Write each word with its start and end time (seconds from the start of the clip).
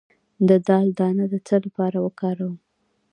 د 0.47 0.49
دال 0.67 0.87
دانه 0.99 1.25
د 1.33 1.35
څه 1.47 1.55
لپاره 1.65 1.97
وکاروم؟ 2.05 2.55